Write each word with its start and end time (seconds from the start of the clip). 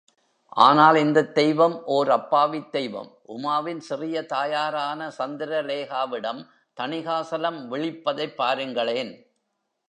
ஆனால் 0.57 0.95
இந்தத் 0.95 1.35
தெய்வம் 1.35 1.83
ஓர் 1.87 2.09
அப்பாவித் 2.09 2.71
தெய்வம். 2.71 3.11
உமாவின் 3.27 3.79
சிறிய 3.79 4.25
தாயாரான 4.25 5.11
சந்திரலேகாவிடம் 5.19 6.41
தணிகாசலம் 6.77 7.61
விழிப்பதைப் 7.67 8.35
பாருங்களேன்! 8.35 9.13